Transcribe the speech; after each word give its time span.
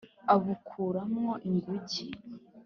abukura 0.33 1.01
mwo 1.13 1.33
ingunge 1.49 2.05